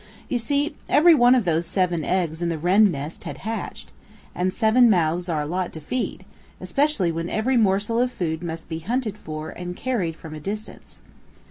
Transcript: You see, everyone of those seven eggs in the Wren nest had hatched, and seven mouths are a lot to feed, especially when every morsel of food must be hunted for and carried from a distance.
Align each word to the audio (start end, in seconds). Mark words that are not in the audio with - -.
You 0.29 0.39
see, 0.39 0.73
everyone 0.89 1.35
of 1.35 1.45
those 1.45 1.67
seven 1.67 2.03
eggs 2.03 2.41
in 2.41 2.49
the 2.49 2.57
Wren 2.57 2.89
nest 2.89 3.25
had 3.25 3.37
hatched, 3.45 3.91
and 4.33 4.51
seven 4.51 4.89
mouths 4.89 5.29
are 5.29 5.43
a 5.43 5.45
lot 5.45 5.71
to 5.73 5.79
feed, 5.79 6.25
especially 6.59 7.11
when 7.11 7.29
every 7.29 7.55
morsel 7.55 7.99
of 7.99 8.11
food 8.11 8.41
must 8.41 8.67
be 8.67 8.79
hunted 8.79 9.15
for 9.15 9.51
and 9.51 9.75
carried 9.75 10.15
from 10.15 10.33
a 10.33 10.39
distance. 10.39 11.03